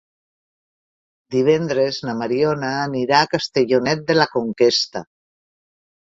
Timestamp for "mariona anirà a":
2.21-3.27